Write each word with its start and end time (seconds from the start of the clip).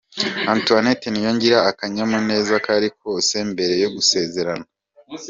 Antoinette 0.53 1.07
Niyongira 1.09 1.57
akanyamuneza 1.71 2.53
kari 2.65 2.89
kose 2.99 3.35
mbere 3.51 3.73
yo 3.83 3.89
gusezerana. 3.95 4.65